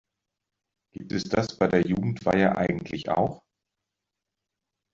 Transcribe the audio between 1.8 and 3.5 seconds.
Jugendweihe eigentlich auch?